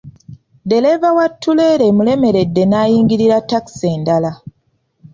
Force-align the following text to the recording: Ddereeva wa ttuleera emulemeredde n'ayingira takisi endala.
Ddereeva 0.63 1.09
wa 1.17 1.25
ttuleera 1.31 1.83
emulemeredde 1.91 2.63
n'ayingira 2.67 3.37
takisi 3.49 3.85
endala. 3.95 4.31